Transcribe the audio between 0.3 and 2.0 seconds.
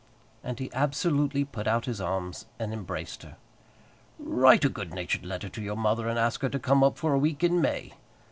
And he absolutely put out